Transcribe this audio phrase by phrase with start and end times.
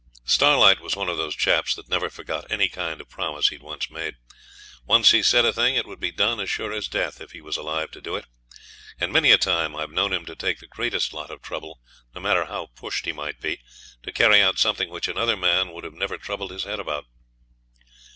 [0.25, 3.91] Starlight was one of those chaps that never forgot any kind of promise he'd once
[3.91, 4.15] made.
[4.83, 7.39] Once he said a thing it would be done as sure as death if he
[7.39, 8.25] was alive to do it;
[8.99, 11.81] and many a time I've known him take the greatest lot of trouble
[12.15, 13.61] no matter how pushed he might be,
[14.01, 17.05] to carry out something which another man would have never troubled his head about.